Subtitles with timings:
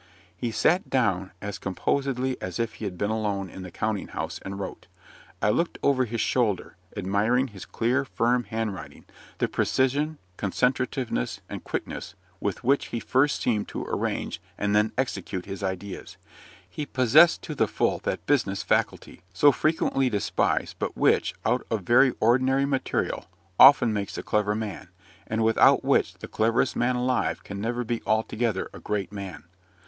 [0.35, 4.39] He sat down as composedly as if he had been alone in the counting house,
[4.43, 4.87] and wrote.
[5.43, 9.05] I looked over his shoulder, admiring his clear, firm hand writing;
[9.37, 15.45] the precision, concentrativeness, and quickness, with which he first seemed to arrange and then execute
[15.45, 16.17] his ideas.
[16.67, 21.81] He possessed to the full that "business" faculty, so frequently despised, but which, out of
[21.83, 23.25] very ordinary material,
[23.59, 24.87] often makes a clever man;
[25.27, 29.43] and without which the cleverest man alive can never be altogether a great man.